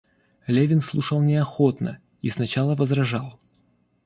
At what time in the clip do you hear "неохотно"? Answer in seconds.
1.21-1.99